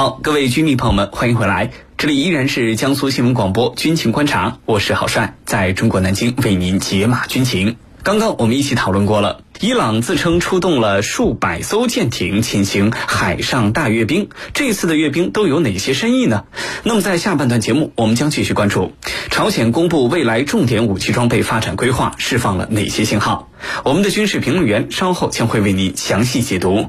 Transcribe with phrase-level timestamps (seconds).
[0.00, 7.76] 好，各位军迷朋友们，欢迎回来，这里依然是江苏新闻广播军情观察，我是郝帅，在中国南京为您解码军情。
[8.02, 16.44] 刚刚我们一起讨论过了，伊朗自称出动了数百艘舰艇进行海上大阅兵，这次的阅兵都有哪些深意呢？
[16.82, 18.94] 那么在下半段节目，我们将继续关注
[19.28, 23.50] 朝鲜公布未来重点武器装备发展规划，释放了哪些信号？
[23.84, 26.88] 我们的军事评论员稍后将会为您详细解读。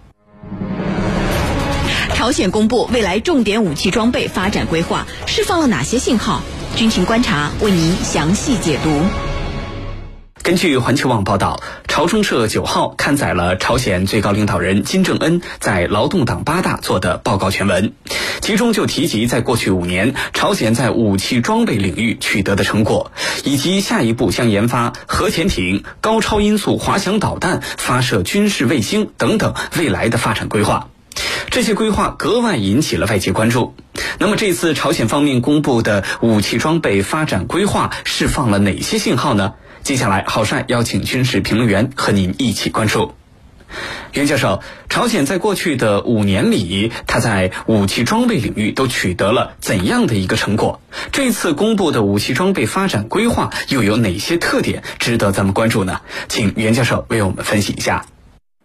[2.21, 6.43] 朝鲜公布未来重点武器装备发展规划，释放了哪些信号？
[6.75, 9.01] 军情观察为您详细解读。
[10.43, 17.93] 根据环球网报道，朝中社九号刊载了朝鲜最高领导人金正恩在劳动党八大做的报告全文，
[18.39, 23.11] 其中就提及在过去五年朝鲜在武器装备领域取得的成果，
[23.43, 30.87] 以及下一步将研发核潜艇、高超音速滑翔导弹、发射军事卫星等等未来的发展规划。
[31.49, 33.75] 这些规划格外引起了外界关注。
[34.19, 39.53] 那么，这次朝鲜方面公布的武器装备发展规划释放了哪些信号呢？
[39.83, 43.13] 接下来，郝帅邀请军事评论员和您一起关注。
[44.13, 50.81] 袁教授，朝鲜在过去的五年里，他在武器装备领域都取得了怎样的一个成果？
[51.11, 56.01] 这次公布的武器装备发展规划又有哪些特点值得咱们关注呢？
[56.27, 58.05] 请袁教授为我们分析一下。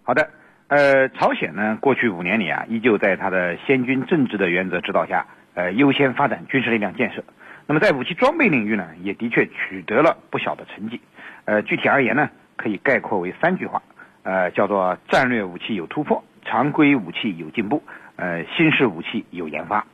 [0.02, 0.28] 好的。
[0.68, 7.22] 呃，朝鲜呢，过去五年里啊，依旧在他的先军政治的原则指导下，呃，优先发展军事力量建设。
[7.68, 11.00] 那么在武器装备领域呢，也的确取得了不小的成绩。
[11.44, 13.80] 呃，具体而言呢，可以概括为三句话，
[14.24, 17.84] 呃，叫做战略武器有突破，常规武器有进步，
[18.16, 19.86] 呃，新式武器有研发。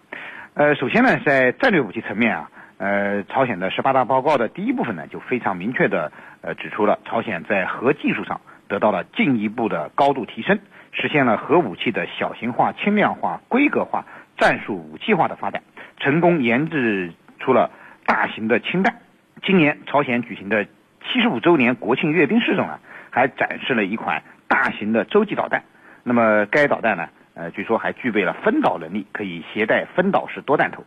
[0.55, 6.11] 呃，首先呢，在战略武器层面啊，呃，朝鲜的十八大报告的第一部分呢，就非常明确的
[6.41, 8.41] 呃指出了朝鲜在核技术上。
[8.73, 10.59] 得到了进一步的高度提升，
[10.93, 14.07] 实现了核武器的小型化、轻量化、规格化、
[14.39, 15.63] 战术武器化的发展，
[15.99, 17.71] 成功研制出了
[18.07, 18.95] 大型的氢弹。
[19.43, 25.65] 今年朝鲜举行的七十五周年国庆阅兵式中啊，还展示了一款大型的洲际导弹。
[26.03, 30.83] 那么该导弹呢，呃，据说还具备了分导能力，可以携带分导式多弹头。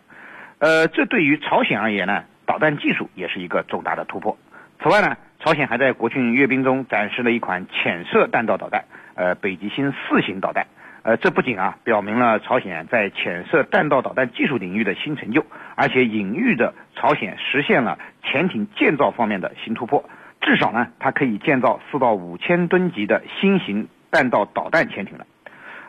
[0.57, 4.35] 呃，这对于朝鲜而言呢，导弹技术也是一个重大的突破。
[4.81, 5.15] 此外呢。
[5.39, 8.85] 朝鲜还在国庆阅兵中展示了一款潜射弹道导弹，
[9.15, 10.65] 呃，北极星四型导弹。
[11.03, 20.03] 呃，这不仅啊表明了朝鲜在潜射弹道导弹技术领域的新成就，而且隐喻着朝鲜实现了潜艇建造方面的新突破。
[20.41, 25.27] 至少呢，它可以建造四到五千吨级的新型弹道导弹潜艇了。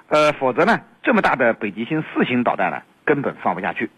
[0.08, 3.88] 呃，否则呢，这么大的北极星四型导弹呢，根本放不下去。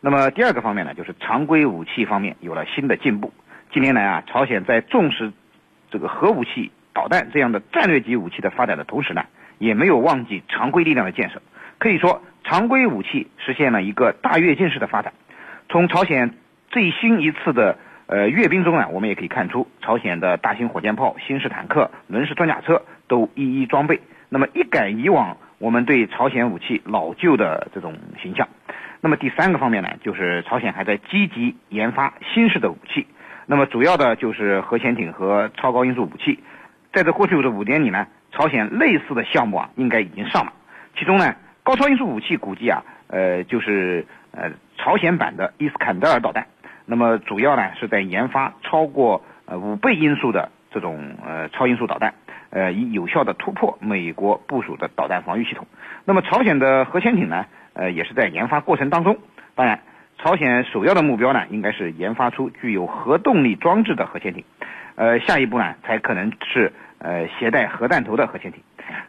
[0.00, 3.32] 那么第二个方面呢，就是常规武器方面有了新的进步。
[3.74, 5.32] 近年来啊，朝鲜在重视
[5.90, 9.24] 这个核武器、导弹这样的战略级武器的发展的同时呢，
[9.58, 11.42] 也没有忘记常规力量的建设。
[11.78, 15.12] 可以说，常规武器实现了一个大跃进式的发展。
[15.68, 16.36] 从朝鲜
[16.68, 17.76] 最新一次的
[18.06, 24.00] 呃阅兵中呢，我们也可以看出，朝鲜的大型火箭炮、新式坦克、轮式装甲车都一一装备。
[24.28, 28.48] 那么一改以往我们对朝鲜武器老旧的这种形象。
[29.00, 33.08] 那么第三个方面呢，就是朝鲜还在积极研发新式的武器。
[33.46, 36.42] 那么主要的就是核潜艇和超高音速武器，
[36.92, 40.52] 在这过去的五年里呢，朝鲜类似的项目啊，应该已经上了。
[40.96, 46.46] 其中呢，高超音速武器估计啊，呃，就是呃朝鲜版的伊斯坎德尔导弹。
[46.86, 52.14] 那么主要呢是在研发超过呃五倍音速的这种呃超音速导弹，
[52.48, 55.66] 呃，以有效的突破美国部署的导弹防御系统。
[56.06, 57.44] 那么朝鲜的核潜艇呢，
[57.74, 59.18] 呃，也是在研发过程当中。
[59.54, 59.80] 当然。
[60.24, 64.42] 朝鲜首要的目标呢，应该是研发出具有核动力装置的核潜艇，
[64.94, 68.62] 呃，下一步呢，才可能是呃携带核弹头的核潜艇。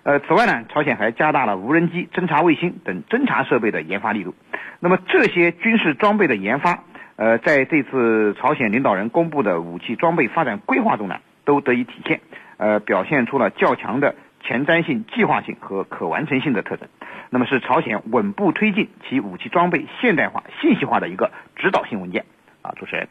[0.04, 4.36] 呃，此外呢，朝鲜还加大了无人机、侦察卫星等侦察设备的研发力度。
[4.82, 6.84] 那么这些军事装备的研发，
[7.16, 11.16] 呃，在这次朝鲜领导人公布的武器装备发展规划中呢，
[11.46, 12.20] 都得以体现，
[12.58, 14.16] 呃，表现出了较强的
[14.48, 16.88] 前瞻性、计划性和可完成性的特征。
[17.30, 22.26] 那么是朝鲜稳步推进其武器装备现代化、信息化的一个指导性文件
[22.62, 23.08] 啊，主持人。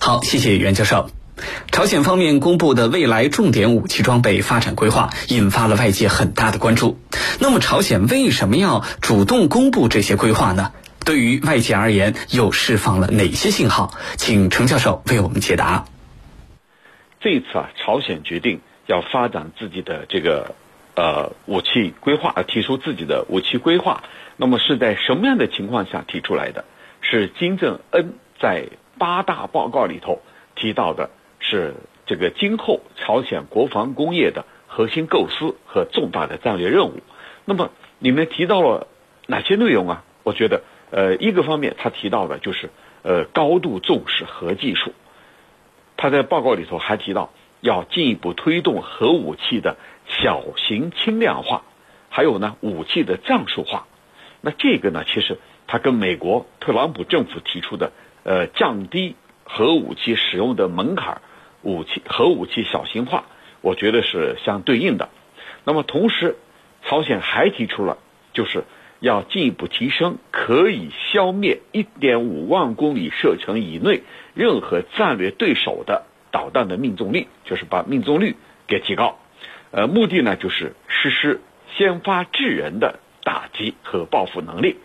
[0.00, 1.10] 好，谢谢袁教授。
[1.70, 6.98] 朝鲜方面公布的未来重点武器装备发展规划，引发了外界很大的关注。
[7.38, 10.72] 那么，朝鲜为什么要主动公布这些规划呢？
[11.04, 13.92] 对于外界而言，又释放了哪些信号？
[14.16, 15.84] 请程教授为我们解答。
[17.20, 20.54] 这一次啊，朝鲜决定要发展自己的这个
[20.94, 24.02] 呃武器规划，提出自己的武器规划。
[24.36, 26.64] 那么是在什么样的情况下提出来的？
[27.00, 28.68] 是金正恩在
[28.98, 30.20] 八大报告里头
[30.54, 31.74] 提到的，是
[32.04, 37.00] 这个今后朝鲜国防工业的核心构思和重大的战略任务。
[37.44, 38.88] 那么里面提到了
[39.26, 40.04] 哪些内容啊？
[40.22, 42.70] 我觉得，呃，一个方面他提到的就是
[43.02, 44.92] 呃高度重视核技术。
[45.96, 47.30] 他在报告里头还提到，
[47.66, 49.76] 要进一步推动核武器的
[50.06, 51.62] 小型轻量化，
[52.08, 53.86] 还有呢武器的战术化。
[54.40, 57.90] 那这个呢，其实它跟美国特朗普政府提出的
[58.22, 61.20] 呃降低核武器使用的门槛、
[61.62, 63.24] 武器核武器小型化，
[63.60, 65.08] 我觉得是相对应的。
[65.64, 66.36] 那么同时，
[66.84, 67.98] 朝鲜还提出了，
[68.32, 68.62] 就是
[69.00, 74.02] 要进一步提升可以消灭一点五万公里射程以内。
[74.34, 76.04] 任何战略对手的
[76.36, 78.36] 导弹的命中率，就是把命中率
[78.66, 79.18] 给提高，
[79.70, 81.40] 呃，目的呢就是实施
[81.74, 84.76] 先发制人的打击和报复能力。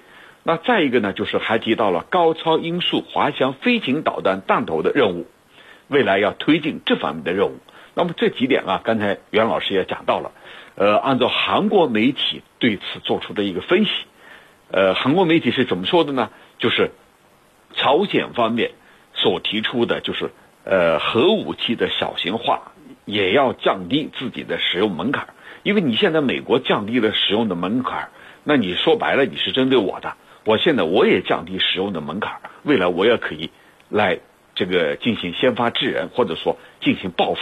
[0.44, 5.28] 那再一个呢，就是还提到了高超音速滑翔飞行导弹弹头的任务，
[5.90, 7.58] 未来要推进这方面的任务。
[7.96, 10.32] 那么这几点啊，刚才袁老师也讲到了，
[10.76, 13.92] 呃，按照韩国媒体对此做出的一个分析，
[14.72, 16.30] 呃，韩国媒体是怎么说的呢？
[16.60, 16.92] 就是
[17.74, 18.72] 朝鲜方面。
[19.14, 20.32] 所提出的就是，
[20.64, 22.72] 呃，核武器的小型化
[23.06, 25.30] 也要降低自己的使用门槛，
[25.64, 28.10] 因为你现在美国降低了使用的门槛，
[28.44, 30.16] 那你说白了你是针对我的，
[30.46, 33.50] 我现在我也降低使用的门槛，未来我也可以
[33.90, 34.20] 来
[34.54, 37.40] 这个进行先发制人，或者说进行报复。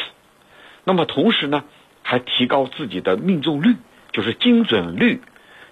[0.85, 1.65] 那么同时呢，
[2.03, 3.75] 还提高自己的命中率，
[4.13, 5.21] 就是精准率，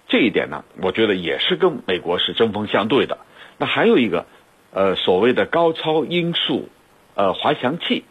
[0.10, 3.20] 这一点呢，我觉得也是跟美国是针锋相对的。
[3.58, 4.26] 那还有一个。
[4.70, 6.70] 呃，所谓的高超音速，
[7.18, 8.06] 呃，滑翔器，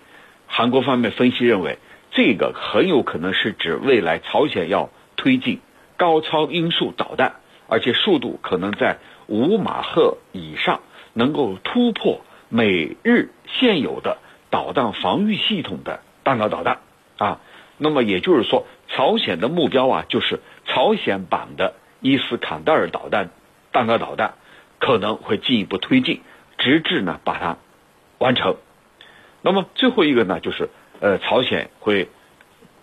[0.49, 1.79] 韩国方面分析认为，
[2.11, 5.61] 这个很有可能是指未来朝鲜要推进
[5.97, 7.37] 高超音速导弹，
[7.69, 8.99] 而且速度可能在
[9.29, 10.81] 五马赫以上，
[11.12, 14.19] 能够突破美日现有的
[14.50, 16.81] 导弹防御系统的弹道导弹
[17.17, 17.41] 啊。
[17.79, 23.31] 那么也就是说，朝鲜的目标啊，就是朝鲜版的伊斯坎德尔导弹
[23.70, 24.35] 弹道导弹
[24.81, 26.23] 可能会进一步推进。
[26.59, 27.59] 直至呢把它
[28.19, 28.56] 完成，
[29.43, 32.09] 那么最后一个呢就是呃朝鲜会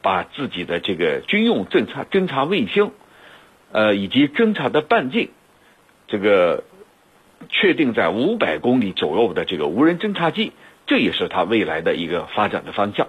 [0.02, 2.92] 把自己的这个军用侦察侦察卫星，
[3.72, 5.30] 呃以及侦察的半径，
[6.08, 6.64] 这个
[7.50, 10.54] 确定在五百公里左右的这个无人侦察机，
[10.86, 13.08] 这也是它未来的一个发展的方向。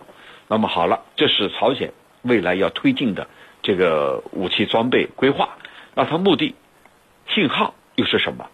[0.49, 1.93] 那么好了，这是朝鲜
[2.23, 3.29] 未来要推进的
[3.63, 5.57] 这个武器装备规划。
[5.95, 6.55] 那它目的
[7.29, 8.49] 信号又是什么？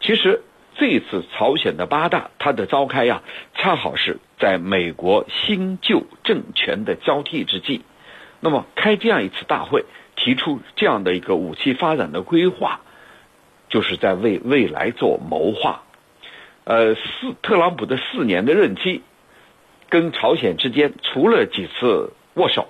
[0.00, 0.42] 其实。
[0.78, 3.22] 这次朝鲜的八大，它的召开呀，
[3.54, 7.82] 恰好是在美国新旧政权的交替之际。
[8.38, 9.84] 那么开这样一次大会，
[10.14, 12.80] 提出这样的一个武器发展的规划，
[13.68, 15.82] 就是在为未来做谋划。
[16.62, 19.02] 呃，四特朗普的四年的任期，
[19.88, 22.68] 跟朝鲜之间除了几次握手，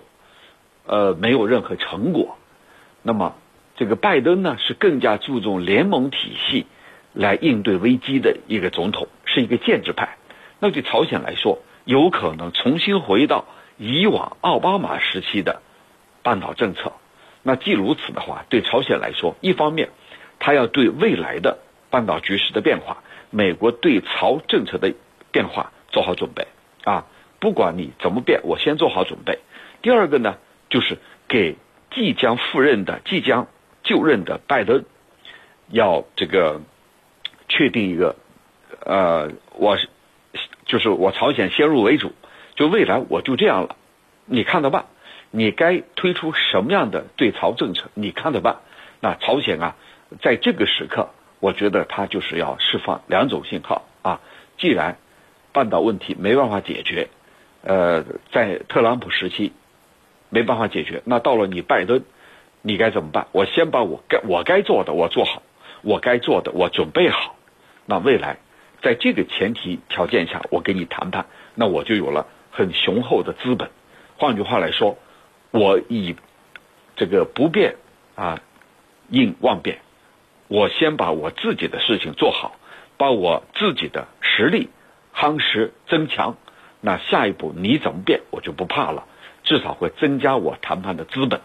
[0.86, 2.38] 呃，没有任何成果。
[3.02, 3.34] 那么
[3.76, 6.64] 这个拜登呢，是更加注重联盟体系。
[7.18, 10.18] 来应对危机的一个总统是一个建制派，
[10.60, 13.44] 那对朝鲜来说，有可能重新回到
[13.76, 15.60] 以往奥巴马时期的
[16.22, 16.92] 半岛政策。
[17.42, 19.88] 那既如此的话，对朝鲜来说，一方面，
[20.38, 21.58] 他要对未来的
[21.90, 24.94] 半岛局势的变化，美国对朝政策的
[25.32, 26.46] 变化做好准备
[26.84, 27.06] 啊。
[27.40, 29.40] 不管你怎么变，我先做好准备。
[29.82, 30.36] 第二个呢，
[30.70, 31.56] 就是给
[31.90, 33.48] 即将赴任的、即将
[33.82, 34.84] 就任的拜登，
[35.68, 36.60] 要这个。
[37.48, 38.16] 确定一个，
[38.84, 39.88] 呃，我是
[40.66, 42.12] 就是我朝鲜先入为主，
[42.54, 43.76] 就未来我就这样了，
[44.26, 44.86] 你看着办，
[45.30, 48.58] 你该推出什么样的对朝政策，你看着办。
[49.00, 49.76] 那朝鲜啊，
[50.20, 54.20] 在这个时刻，我觉得他就是要释放两种信号啊。
[54.58, 54.98] 既然
[55.52, 57.08] 半岛问题没办法解决，
[57.62, 59.52] 呃，在特朗普时期
[60.30, 62.02] 没办法解决，那到了你拜登，
[62.60, 63.28] 你该怎么办？
[63.32, 65.42] 我先把我该我该做的我做好，
[65.82, 67.36] 我该做的我准备好。
[67.90, 68.36] 那未来，
[68.82, 73.70] 在这个前提条件下，我跟你谈判，那我就有了很雄厚的资本。
[74.18, 74.98] 换句话来说，
[75.52, 76.14] 我以
[76.96, 77.76] 这个不变
[78.14, 78.42] 啊
[79.08, 79.78] 应万变，
[80.48, 82.56] 我先把我自己的事情做好，
[82.98, 84.68] 把我自己的实力
[85.14, 86.36] 夯实增强。
[86.82, 89.06] 那下一步你怎么变，我就不怕了，
[89.44, 91.40] 至少会增加我谈判的资本。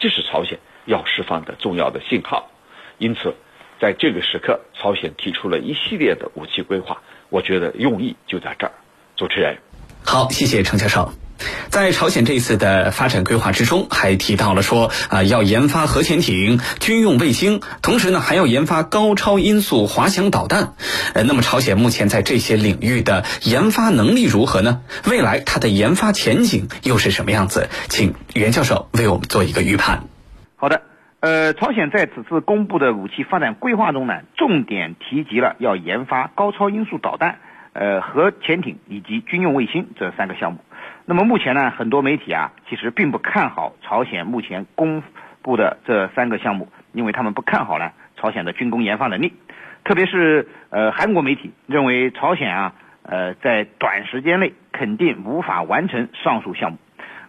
[0.00, 2.50] 这是朝鲜要释放的重要的信号。
[2.98, 3.36] 因此。
[3.80, 8.72] 在这个时刻，朝鲜提出了一系列的武器规划，我觉得用意就在这儿。
[9.16, 9.58] 主持人，
[10.04, 11.12] 好，谢谢程教授。
[11.68, 20.74] 在朝鲜这次的发展规划之中，还提到了说啊，要研发核潜艇、军用卫星，同时呢，还要研发高超音速滑翔导弹。
[21.12, 24.82] 呃，那么朝鲜目前在这些领域的研发能力如何呢？
[25.06, 27.68] 未来它的研发前景又是什么样子？
[27.88, 30.04] 请袁教授为我们做一个预判。
[30.54, 30.82] 好的，
[31.24, 37.38] 呃，朝鲜在此次公布的武器发展规划中呢，重点提及了要研发高超音速导弹、
[37.72, 40.58] 呃核潜艇以及军用卫星这三个项目。
[41.06, 45.02] 那么目前呢，很多媒体啊，其实并不看好朝鲜目前公
[45.40, 49.32] 布的这三个项目，因为他们不看好呢朝鲜的军工研发能力，
[49.82, 56.76] 特别是呃韩国媒体认为朝鲜啊，呃在短时间内肯定无法完成上述项目。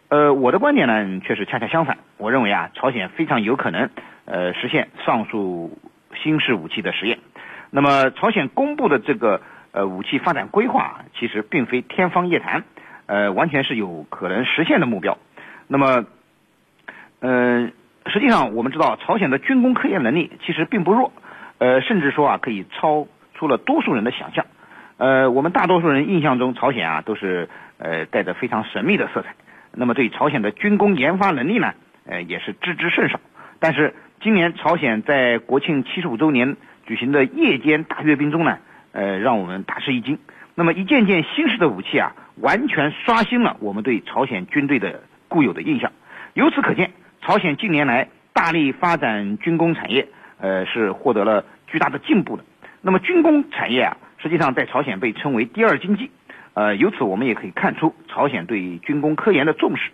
[0.10, 3.90] 呃，我的观点呢却是恰恰相反，我认为啊，朝鲜非常有可能
[4.26, 5.78] 呃实现上述
[6.24, 7.20] 新式武器的实验。
[7.72, 12.64] 那么朝鲜公布的这个呃武器发展规划，其实并非天方夜谭。
[13.08, 15.20] 呃，完全是有可能实现的目标。
[15.68, 16.06] 那么，
[17.20, 17.70] 呃，
[18.08, 21.14] 实际上我们知道，朝鲜的军工科研能力其实并不弱，
[21.60, 24.48] 呃，甚至说啊，可以超出了多数人的想象。
[24.98, 27.48] 呃，我们大多数人印象中，朝鲜啊都是
[27.78, 29.36] 呃带着非常神秘的色彩。
[29.78, 31.74] 那么，对朝鲜的军工研发能力呢，
[32.06, 33.20] 呃，也是知之甚少。
[33.60, 38.60] 但是，今年朝鲜在国庆七十五周年举行的夜间大阅兵中呢，
[38.92, 40.20] 呃，让我们大吃一惊。
[40.56, 42.16] 那么，一件件新式的武器啊。
[42.42, 45.94] 完全刷新了我们对朝鲜军队的固有的印象。
[46.34, 46.92] 由此可见，
[47.22, 52.44] 朝鲜近年来大力发展军工产业，呃，是获得了巨大的进步的。
[52.82, 56.12] 那么，军工产业啊，实际上在朝鲜被称为第二经济。
[56.56, 59.92] 呃，由此我们也可以看出朝鲜对军工科研的重视。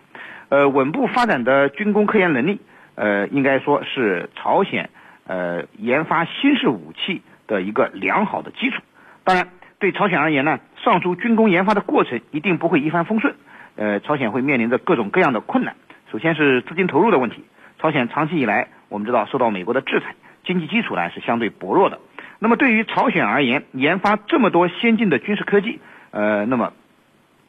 [0.48, 2.58] 呃，稳步发展的军工科研能力，
[2.94, 4.88] 呃，应该说是朝鲜
[5.26, 8.80] 呃研发新式武器的一个良好的基础。
[9.24, 9.48] 当然。
[9.82, 13.34] 对朝鲜而言呢，上述军工研发的过程一定不会一帆风顺，
[13.74, 15.74] 呃，朝鲜会面临着各种各样的困难。
[16.12, 17.42] 首先是资金投入的问题，
[17.80, 20.14] 朝鲜长期以来我们知道受到美国的制裁，
[20.44, 21.98] 经济基础呢是相对薄弱的。
[22.38, 25.80] 那么对于朝鲜而言，研发这么多先进的军事科技，
[26.12, 26.72] 呃，那么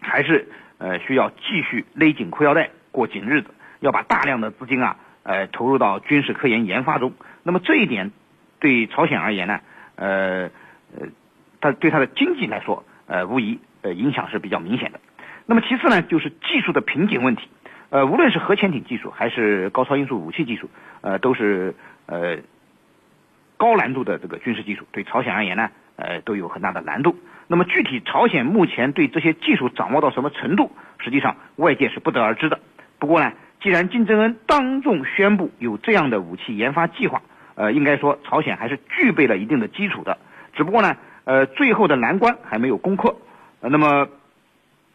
[0.02, 7.14] 还是呃需要继续勒紧裤腰带过紧日子，要把大量的资金啊，呃，投入到军事科研研发中。
[7.44, 8.12] 那么这一点
[8.60, 9.60] 对朝鲜而言呢，
[9.98, 10.50] 呃
[10.98, 11.08] 呃。
[11.62, 15.00] 它对它的经济来说，呃，无疑呃影响是比较明显的。
[15.46, 17.48] 那么其次呢，就是技术的瓶颈问题。
[17.90, 21.74] 呃，无论是核潜艇技术还是高超音速武器技术，呃，都是
[22.08, 22.40] 呃
[23.56, 25.72] 高难度的这个军事技术，对朝鲜而言呢，
[26.04, 27.16] 呃，都有很大的难度。
[27.48, 32.60] 那么具体朝鲜目前对这些技术掌握到什么程度，实际上外界是不得而知的。
[33.00, 33.32] 不过呢，
[33.62, 37.22] 既然金正恩当众宣布有这样的武器研发计划，
[37.56, 40.18] 呃，应该说朝鲜还是具备了一定的基础的。
[40.54, 40.96] 只不过呢。
[41.26, 43.16] 呃，最后的难关还没有攻克，
[43.62, 44.10] 呃，那么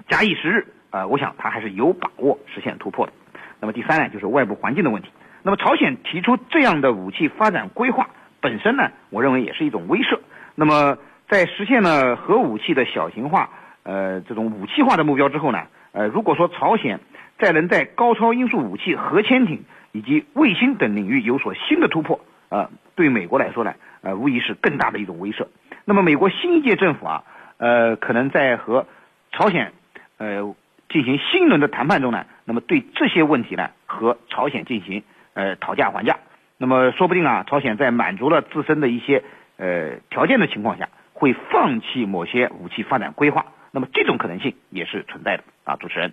[0.09, 3.15] 假以时日，呃，我想他还是有把握实现突破的。
[3.61, 5.09] 那么第三呢，就是外部环境的问题。
[5.43, 8.11] 那么朝鲜提出这样的武器发展规划
[8.43, 10.19] 本身呢，我认为也是一种威慑。
[10.61, 10.99] 那么
[11.29, 13.49] 在实现了核武器的小型化，
[13.85, 15.63] 呃，这种武器化的目标之后呢，
[15.93, 16.99] 呃，如果说朝鲜
[17.39, 23.73] 再能在高超音速武器、核潜艇以及卫星等领域有所新的突破，呃，对美国来说呢，
[24.03, 25.47] 呃，无疑是更大的一种威慑。
[25.85, 27.23] 那么，美国新一届政府啊，
[27.59, 28.85] 呃，可能在和
[29.31, 29.71] 朝鲜
[30.17, 30.57] 呃
[30.89, 36.19] 进行新一轮的谈判中呢，那么对这些问题呢，和朝鲜进行呃讨价还价。
[36.61, 39.23] 那么，说不定啊，朝鲜在满足了自身的一些
[39.59, 43.47] 呃条件的情况下，会放弃某些武器发展规划。
[43.71, 45.77] 那么，这种可能性也是存在的啊。
[45.77, 46.13] 主持人，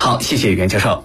[0.00, 1.04] 好，谢谢袁教授。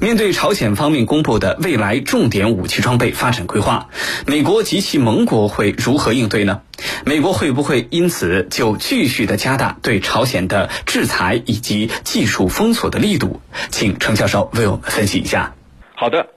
[0.00, 3.88] 面对朝鲜方面公布的未来重点武器装备发展规划，
[4.26, 6.62] 美国及其盟国会如何应对呢？
[7.04, 13.40] 美国会不会因此就继续的加大对朝鲜的制裁以及技术封锁的力度？
[13.70, 15.54] 请程教授为我们分析一下。
[15.94, 16.30] 好的，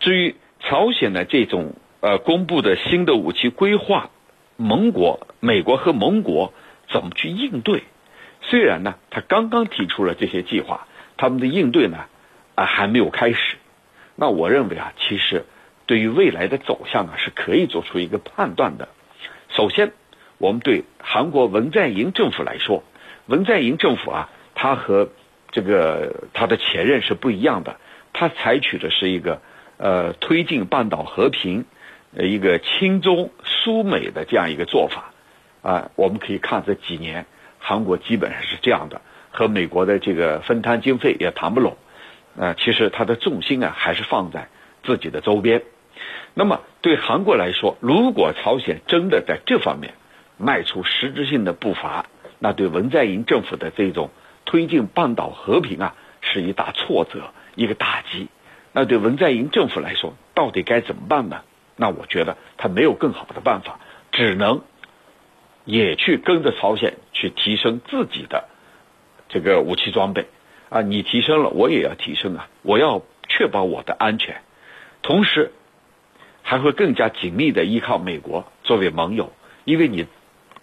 [0.00, 4.10] 至于朝鲜的这种呃公布的新的武器规划，
[4.56, 6.52] 盟国美国和盟国
[6.90, 7.82] 怎么去应对？
[8.42, 10.86] 虽然呢，他刚刚提出了这些计划，
[11.16, 12.06] 他们的应对呢？
[12.54, 13.56] 啊，还没有开始。
[14.16, 15.44] 那我认为啊，其实
[15.86, 18.88] 对于未来的走向啊，是可以做出一个判断的。
[19.48, 19.92] 首先，
[20.38, 22.82] 我们对韩国文在寅政府来说，
[23.26, 25.10] 文在寅政府啊，他和
[25.50, 27.76] 这个他的前任是不一样的。
[28.12, 29.40] 他采取的是一个
[29.76, 31.64] 呃推进半岛和平，
[32.12, 35.12] 一个亲中疏美的这样一个做法
[35.62, 35.90] 啊。
[35.96, 37.26] 我们可以看这几年，
[37.58, 39.00] 韩国基本上是这样的，
[39.30, 41.76] 和美国的这个分摊经费也谈不拢。
[42.38, 44.48] 啊，其实它的重心啊，还是放在
[44.84, 45.62] 自己的周边。
[46.34, 49.94] 那么对韩国来说，如果朝鲜真的在这方面
[50.36, 52.06] 迈出实质性的步伐，
[52.38, 54.10] 那对文在寅政府的这种
[54.44, 58.28] 推进半岛和平啊，是一大挫折，一个打击。
[58.72, 61.42] 那对文在寅政府来说，到底该怎么办呢？
[61.80, 63.78] 那我觉得他没有更好的办法，
[64.10, 64.62] 只能
[65.64, 68.48] 也去跟着朝鲜去提升自己的
[69.28, 70.26] 这个武器装备
[70.70, 70.82] 啊！
[70.82, 72.48] 你提升了，我也要提升啊！
[72.62, 74.40] 我要确保我的安全，
[75.02, 75.52] 同时
[76.42, 79.32] 还会更加紧密的依靠美国作为盟友，
[79.64, 80.06] 因为你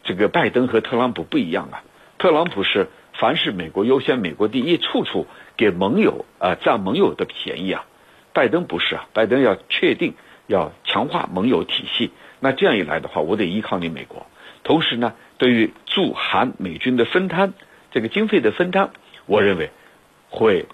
[0.03, 1.83] 这个拜登和特朗普不一样啊，
[2.17, 7.85] 特朗普是凡是美国优先、美国第一，处处给盟友啊占盟友的便宜啊，
[8.33, 10.15] 拜登不是啊，拜登要确定。
[10.47, 14.27] 要强化盟友体系，那这样一来的话，我得依靠你美国。
[14.63, 17.53] 同时呢，对于驻韩美军的分摊，
[17.91, 18.91] 这个经费的分摊，
[19.25, 19.71] 我认为
[20.29, 20.65] 会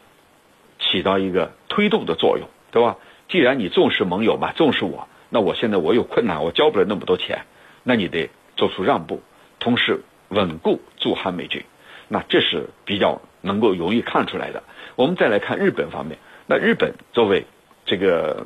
[0.79, 2.97] 起到一个推动的作用，对吧？
[3.29, 7.45] 既然你重视盟友嘛，重视我，那我现在我有困难，我交不了那么多钱，
[7.83, 9.21] 那你得做出让步，
[9.59, 11.63] 同时稳固驻韩美军。
[12.09, 14.63] 那这是比较能够容易看出来的。
[14.97, 17.45] 我们再来看日本方面，那日本作为
[17.85, 18.45] 这个。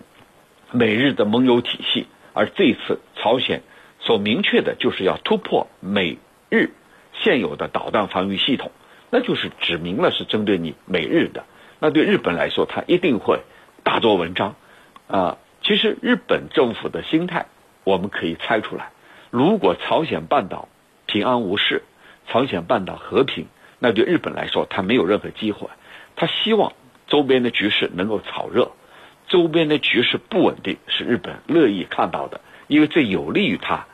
[0.75, 3.63] 美日的盟友体系，而这次朝鲜
[3.99, 6.17] 所明确的就是要突破美
[6.49, 6.71] 日
[7.13, 8.71] 现有的导弹防御系统，
[9.09, 11.45] 那就是指明了是针对你美日的。
[11.79, 13.39] 那对日本来说，他一定会
[13.83, 14.55] 大做文章
[15.07, 15.37] 啊。
[15.61, 17.47] 其实日本政府的心态
[17.83, 18.91] 我们可以猜出来：
[19.31, 20.67] 如果朝鲜半岛
[21.05, 21.83] 平安无事，
[22.27, 23.47] 朝鲜半岛和平，
[23.79, 25.69] 那对日本来说他没有任何机会。
[26.15, 26.73] 他希望
[27.07, 28.71] 周边的局势能够炒热。
[29.27, 33.87] 周边的局势不稳定是日本乐意看到的，因为这有利于他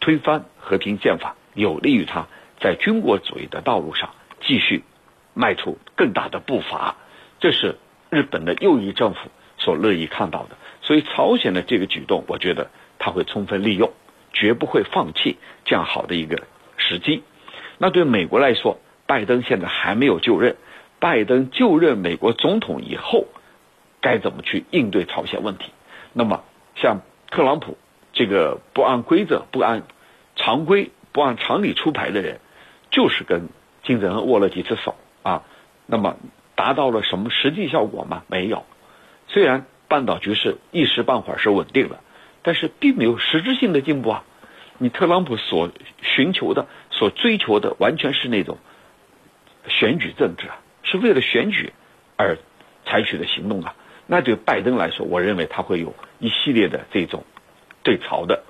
[0.00, 2.26] 推翻和平宪法，有利于他
[2.60, 4.82] 在军国主义的道路上继续
[5.32, 6.96] 迈出更大的步伐。
[7.40, 7.76] 这是
[8.10, 10.56] 日本的右翼政府所乐意看到的。
[10.82, 13.90] 所以，朝鲜的这个举动，我觉得他会充分利用，
[14.32, 16.42] 绝不会放弃这样好的一个
[16.76, 17.22] 时机。
[17.78, 20.56] 那对美国来说，拜登现在还没有就任，
[20.98, 23.28] 拜登就任美国总统以后。
[24.04, 25.72] 该怎么去应对朝鲜问题？
[26.12, 26.44] 那么，
[26.76, 27.78] 像特朗普
[28.12, 29.84] 这个不按规则、不按
[30.36, 32.38] 常规、不按常理出牌的人，
[32.90, 33.48] 就是跟
[33.82, 35.44] 金正恩握了几次手啊。
[35.86, 36.18] 那么，
[36.54, 38.24] 达到了什么实际效果吗？
[38.28, 38.66] 没有。
[39.26, 42.00] 虽然半岛局势一时半会儿是稳定了，
[42.42, 44.24] 但是并没有实质性的进步啊。
[44.76, 45.70] 你特朗普所
[46.02, 48.58] 寻求的、所追求的，完全是那种
[49.66, 51.72] 选举政治啊，是为了选举
[52.18, 52.36] 而
[52.84, 53.74] 采取的行动啊。
[54.06, 57.24] 那对拜登来说，我认为他会有一系列的这种
[57.82, 58.42] 对朝的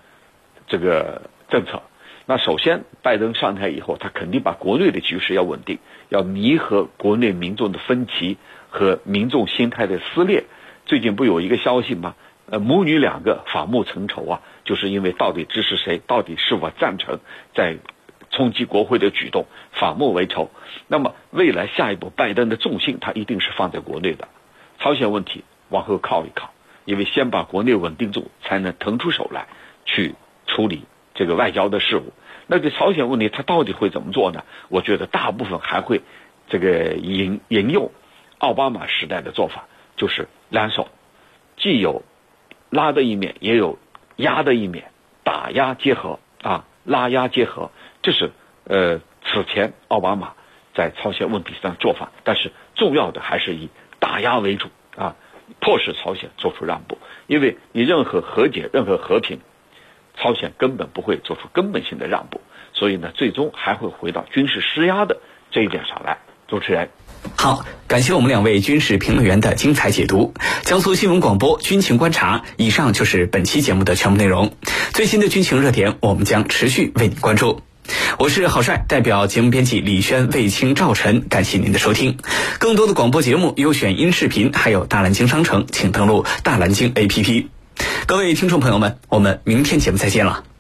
[0.67, 1.83] 这个政策。
[2.27, 8.39] 那首先，拜登上台以后，他肯定把国内的局势要稳定，要弥合国内民众的分歧
[8.71, 10.45] 和民众心态的撕裂。
[10.87, 12.15] 最近不有一个消息吗？
[12.47, 17.21] 呃，母女两个反目成仇啊，就是因为到底支持谁，到底是否赞成
[17.55, 17.77] 在
[18.31, 20.51] 冲击国会的举动，反目为仇。
[20.89, 24.29] 那么未来下一步，拜登的重心他一定是放在国内的。
[24.85, 26.53] 朝鲜问题往后靠一靠，
[26.85, 29.47] 因为先把国内稳定住，才能腾出手来
[29.87, 30.15] 去
[30.47, 32.13] 处理这个外交的事务。
[32.49, 34.45] 那对朝鲜问题，他到底会怎么做呢？
[34.69, 36.03] 我觉得大部分还会
[36.51, 37.93] 这个引引用
[38.37, 40.89] 奥巴马时代的做法，就是两手，
[41.57, 42.03] 既有
[42.69, 43.79] 拉的一面，也有
[44.17, 44.91] 压的一面，
[45.23, 47.71] 打压结合啊，拉压结合，
[48.03, 48.33] 这是
[48.65, 50.35] 呃此前奥巴马
[50.75, 52.13] 在朝鲜问题上的做法。
[52.23, 53.71] 但是重要的还是以。
[54.05, 55.17] 打压为主啊，
[55.63, 59.39] 迫使朝鲜做出让步，因为你任何和解、任何和平，
[60.15, 62.43] 朝鲜根本不会做出根本性的让步，
[62.75, 66.19] 所以呢，最终还会回到军事施压的这一点上来。
[66.47, 66.91] 主持人，
[67.39, 70.35] 好，感谢我们两位军事评论员的精彩解读。
[70.61, 74.53] 江苏新闻广播军情观察，以上就是本期节目的全部内容。
[74.93, 77.63] 最新的军情热点，我们将持续为您关注。
[78.19, 82.17] 我是郝帅，代表节目编辑李轩、卫青、赵晨，感谢您的收听。
[82.59, 87.47] 更多的广播节目、优选音视频，还有大蓝鲸商城，请登录大蓝鲸 APP。
[88.07, 90.54] 各位听众朋友们，我们明天节目再见了。